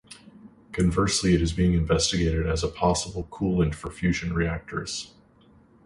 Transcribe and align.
Conversely, 0.71 1.35
it 1.35 1.43
is 1.43 1.53
being 1.53 1.75
investigated 1.75 2.47
as 2.47 2.63
a 2.63 2.67
possible 2.67 3.25
coolant 3.25 3.75
for 3.75 3.91
fusion 3.91 4.33
reactors. 4.33 5.13